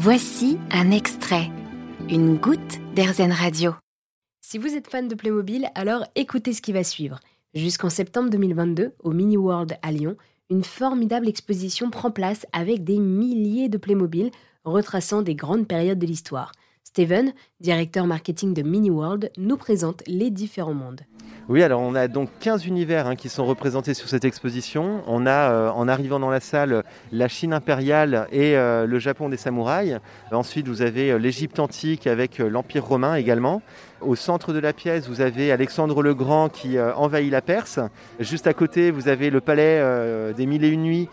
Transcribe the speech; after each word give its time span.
Voici 0.00 0.58
un 0.70 0.92
extrait, 0.92 1.50
une 2.08 2.36
goutte 2.36 2.78
d'Airzen 2.94 3.32
Radio. 3.32 3.74
Si 4.40 4.56
vous 4.56 4.76
êtes 4.76 4.86
fan 4.86 5.08
de 5.08 5.16
Playmobil, 5.16 5.68
alors 5.74 6.04
écoutez 6.14 6.52
ce 6.52 6.62
qui 6.62 6.72
va 6.72 6.84
suivre. 6.84 7.18
Jusqu'en 7.52 7.90
septembre 7.90 8.30
2022, 8.30 8.92
au 9.00 9.10
Mini 9.10 9.36
World 9.36 9.76
à 9.82 9.90
Lyon, 9.90 10.14
une 10.50 10.62
formidable 10.62 11.28
exposition 11.28 11.90
prend 11.90 12.12
place 12.12 12.46
avec 12.52 12.84
des 12.84 13.00
milliers 13.00 13.68
de 13.68 13.76
Playmobil 13.76 14.30
retraçant 14.62 15.22
des 15.22 15.34
grandes 15.34 15.66
périodes 15.66 15.98
de 15.98 16.06
l'histoire. 16.06 16.52
Steven, 16.84 17.32
directeur 17.58 18.06
marketing 18.06 18.54
de 18.54 18.62
Mini 18.62 18.90
World, 18.90 19.32
nous 19.36 19.56
présente 19.56 20.04
les 20.06 20.30
différents 20.30 20.74
mondes. 20.74 21.00
Oui, 21.50 21.62
alors 21.62 21.80
on 21.80 21.94
a 21.94 22.08
donc 22.08 22.28
15 22.40 22.66
univers 22.66 23.06
hein, 23.06 23.16
qui 23.16 23.30
sont 23.30 23.46
représentés 23.46 23.94
sur 23.94 24.06
cette 24.06 24.26
exposition. 24.26 25.02
On 25.06 25.24
a, 25.24 25.30
euh, 25.30 25.70
en 25.70 25.88
arrivant 25.88 26.20
dans 26.20 26.28
la 26.28 26.40
salle, 26.40 26.84
la 27.10 27.26
Chine 27.28 27.54
impériale 27.54 28.28
et 28.32 28.54
euh, 28.54 28.84
le 28.84 28.98
Japon 28.98 29.30
des 29.30 29.38
samouraïs. 29.38 29.98
Ensuite, 30.30 30.68
vous 30.68 30.82
avez 30.82 31.10
euh, 31.10 31.16
l'Égypte 31.16 31.58
antique 31.58 32.06
avec 32.06 32.36
l'Empire 32.36 32.84
romain 32.84 33.14
également. 33.14 33.62
Au 34.02 34.14
centre 34.14 34.52
de 34.52 34.58
la 34.58 34.74
pièce, 34.74 35.08
vous 35.08 35.22
avez 35.22 35.50
Alexandre 35.50 36.02
le 36.02 36.14
Grand 36.14 36.50
qui 36.50 36.78
envahit 36.78 37.32
la 37.32 37.42
Perse. 37.42 37.80
Juste 38.20 38.46
à 38.46 38.54
côté, 38.54 38.92
vous 38.92 39.08
avez 39.08 39.28
le 39.28 39.40
palais 39.40 39.82
des 40.34 40.46
Mille 40.46 40.62
et 40.62 40.68
Une 40.68 40.84
Nuits, 40.84 41.08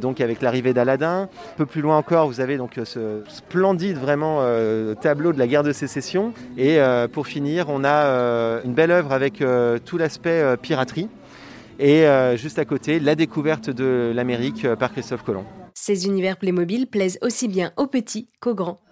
donc 0.00 0.20
avec 0.20 0.40
l'arrivée 0.40 0.72
d'Aladin. 0.72 1.22
Un 1.22 1.56
peu 1.56 1.66
plus 1.66 1.80
loin 1.80 1.96
encore, 1.96 2.28
vous 2.28 2.40
avez 2.40 2.56
donc 2.56 2.78
ce 2.84 3.24
splendide 3.26 3.96
vraiment 3.96 4.44
tableau 5.00 5.32
de 5.32 5.40
la 5.40 5.48
guerre 5.48 5.64
de 5.64 5.72
sécession. 5.72 6.32
Et 6.56 6.78
pour 7.12 7.26
finir, 7.26 7.66
on 7.68 7.82
a 7.82 8.60
une 8.62 8.74
belle 8.74 8.92
œuvre 8.92 9.12
avec 9.12 9.42
tout 9.78 9.98
l'aspect 9.98 10.42
euh, 10.42 10.56
piraterie. 10.56 11.08
Et 11.78 12.06
euh, 12.06 12.36
juste 12.36 12.58
à 12.58 12.66
côté, 12.66 13.00
la 13.00 13.14
découverte 13.14 13.70
de 13.70 14.12
l'Amérique 14.14 14.66
euh, 14.66 14.76
par 14.76 14.92
Christophe 14.92 15.22
Colomb. 15.22 15.46
Ces 15.74 16.04
univers 16.04 16.36
Playmobil 16.36 16.86
plaisent 16.86 17.18
aussi 17.22 17.48
bien 17.48 17.72
aux 17.78 17.86
petits 17.86 18.28
qu'aux 18.38 18.54
grands. 18.54 18.82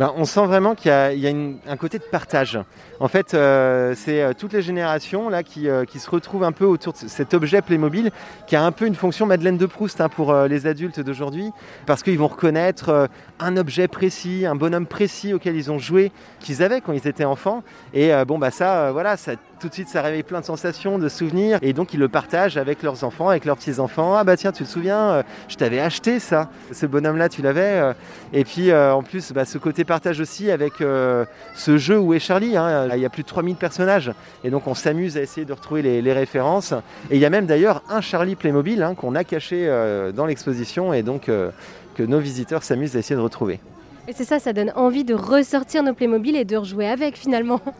Ben, 0.00 0.12
on 0.16 0.24
sent 0.24 0.46
vraiment 0.46 0.74
qu'il 0.74 0.90
y 0.90 1.28
a, 1.28 1.30
un 1.70 1.76
côté 1.76 1.98
de 1.98 2.04
partage. 2.04 2.58
En 3.00 3.08
fait, 3.08 3.34
euh, 3.34 3.94
c'est 3.94 4.22
euh, 4.22 4.32
toutes 4.32 4.52
les 4.52 4.62
générations 4.62 5.30
euh, 5.30 5.84
qui, 5.84 5.98
se 5.98 6.10
retrouvent 6.10 6.44
un 6.44 6.52
peu 6.52 6.64
autour 6.64 6.94
de 6.94 6.98
cet 6.98 7.34
objet 7.34 7.60
Playmobil 7.60 8.10
qui 8.46 8.56
a 8.56 8.64
un 8.64 8.72
peu 8.72 8.86
une 8.86 8.94
fonction 8.94 9.26
Madeleine 9.26 9.58
de 9.58 9.66
Proust 9.66 10.00
hein, 10.00 10.08
pour 10.08 10.34
les 10.34 10.66
adultes 10.66 11.00
d'aujourd'hui, 11.00 11.50
parce 11.86 12.02
qu'ils 12.02 12.18
vont 12.18 12.28
reconnaître 12.28 13.08
un 13.38 13.56
objet 13.56 13.88
précis, 13.88 14.46
un 14.46 14.54
bonhomme 14.54 14.86
précis 14.86 15.34
auquel 15.34 15.54
ils 15.54 15.70
ont 15.70 15.78
joué, 15.78 16.12
qu'ils 16.40 16.62
avaient 16.62 16.80
quand 16.80 16.92
ils 16.92 17.06
étaient 17.06 17.24
enfants. 17.24 17.62
Et 17.92 18.12
bon, 18.26 18.38
bah 18.38 18.50
ça, 18.50 18.92
voilà, 18.92 19.16
tout 19.60 19.68
de 19.68 19.74
suite, 19.74 19.88
ça 19.88 20.02
réveille 20.02 20.22
plein 20.22 20.40
de 20.40 20.44
sensations, 20.44 20.98
de 20.98 21.08
souvenirs, 21.08 21.58
et 21.62 21.72
donc 21.72 21.94
ils 21.94 22.00
le 22.00 22.08
partagent 22.08 22.56
avec 22.56 22.82
leurs 22.82 23.04
enfants, 23.04 23.28
avec 23.28 23.44
leurs 23.44 23.56
petits-enfants. 23.56 24.16
Ah 24.16 24.24
bah 24.24 24.36
tiens, 24.36 24.52
tu 24.52 24.64
te 24.64 24.68
souviens, 24.68 25.22
je 25.48 25.56
t'avais 25.56 25.80
acheté 25.80 26.18
ça, 26.18 26.48
ce 26.72 26.86
bonhomme-là, 26.86 27.28
tu 27.28 27.42
l'avais. 27.42 27.94
et 28.32 28.44
puis 28.44 28.72
en 28.72 29.02
plus, 29.02 29.32
bah, 29.32 29.44
ce 29.44 29.58
côté 29.60 29.84
partage 29.84 30.20
aussi 30.20 30.50
avec 30.50 30.80
euh, 30.80 31.24
ce 31.54 31.78
jeu 31.78 31.98
Où 31.98 32.14
est 32.14 32.18
Charlie 32.18 32.56
hein. 32.56 32.88
Il 32.94 33.00
y 33.00 33.06
a 33.06 33.10
plus 33.10 33.22
de 33.22 33.28
3000 33.28 33.56
personnages 33.56 34.12
et 34.42 34.50
donc 34.50 34.66
on 34.66 34.74
s'amuse 34.74 35.16
à 35.16 35.22
essayer 35.22 35.44
de 35.44 35.52
retrouver 35.52 36.00
les, 36.00 36.12
références. 36.12 36.72
Et 37.10 37.16
il 37.16 37.18
y 37.18 37.24
a 37.24 37.30
même 37.30 37.46
d'ailleurs 37.46 37.82
un 37.88 38.00
Charlie 38.00 38.34
Playmobil 38.34 38.82
hein, 38.82 38.94
qu'on 38.94 39.14
a 39.14 39.24
caché 39.24 39.66
euh, 39.68 40.10
dans 40.12 40.26
l'exposition 40.26 40.92
et 40.92 41.02
donc 41.02 41.28
euh, 41.28 41.50
que 41.94 42.02
nos 42.02 42.18
visiteurs 42.18 42.62
s'amusent 42.62 42.96
à 42.96 42.98
essayer 42.98 43.16
de 43.16 43.20
retrouver. 43.20 43.60
Et 44.08 44.12
c'est 44.12 44.24
ça, 44.24 44.40
ça 44.40 44.52
donne 44.52 44.72
envie 44.74 45.04
de 45.04 45.14
ressortir 45.14 45.82
nos 45.82 45.94
Playmobil 45.94 46.34
et 46.34 46.44
de 46.44 46.56
rejouer 46.56 46.88
avec 46.88 47.16
finalement. 47.16 47.60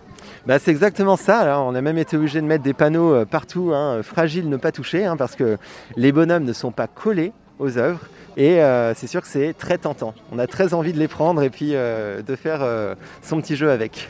Bah, 0.46 0.58
c'est 0.58 0.70
exactement 0.70 1.16
ça. 1.16 1.60
On 1.60 1.74
a 1.74 1.80
même 1.80 1.96
été 1.96 2.18
obligé 2.18 2.42
de 2.42 2.46
mettre 2.46 2.62
des 2.62 2.74
panneaux 2.74 3.24
partout, 3.24 3.72
hein, 3.74 4.02
fragiles, 4.02 4.50
ne 4.50 4.58
pas 4.58 4.70
toucher, 4.70 5.10
parce 5.16 5.34
que 5.34 5.56
les 5.96 6.12
bonhommes 6.12 6.44
ne 6.44 6.52
sont 6.52 6.72
pas 6.72 6.86
collés 6.86 7.32
aux 7.60 7.78
œuvres. 7.78 8.00
Et 8.36 8.60
euh, 8.60 8.94
c'est 8.94 9.06
sûr 9.06 9.22
que 9.22 9.28
c'est 9.28 9.52
très 9.52 9.78
tentant. 9.78 10.14
On 10.32 10.38
a 10.38 10.46
très 10.46 10.74
envie 10.74 10.92
de 10.92 10.98
les 10.98 11.08
prendre 11.08 11.42
et 11.42 11.50
puis 11.50 11.74
euh, 11.74 12.22
de 12.22 12.36
faire 12.36 12.62
euh, 12.62 12.94
son 13.22 13.40
petit 13.40 13.56
jeu 13.56 13.70
avec. 13.70 14.08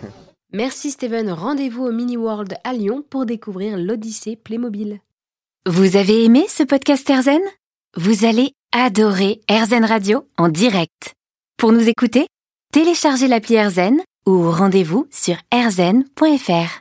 Merci 0.53 0.91
Steven. 0.91 1.31
Rendez-vous 1.31 1.84
au 1.84 1.93
Mini 1.93 2.17
World 2.17 2.55
à 2.65 2.73
Lyon 2.73 3.05
pour 3.09 3.27
découvrir 3.27 3.77
l'Odyssée 3.77 4.37
Playmobil. 4.37 5.00
Vous 5.66 5.97
avez 5.97 6.25
aimé 6.25 6.47
ce 6.49 6.62
podcast 6.62 7.09
Erzen 7.09 7.43
Vous 7.97 8.25
allez 8.25 8.53
adorer 8.72 9.41
Erzen 9.49 9.84
Radio 9.84 10.25
en 10.38 10.49
direct. 10.49 11.15
Pour 11.56 11.72
nous 11.72 11.88
écouter, 11.88 12.27
téléchargez 12.72 13.28
l'appli 13.28 13.56
Erzen 13.56 14.00
ou 14.27 14.50
rendez-vous 14.50 15.06
sur 15.11 15.37
erzen.fr. 15.53 16.78